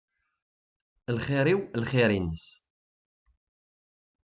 Lxir-iw, 1.15 1.59
lxir-ines. 1.81 2.45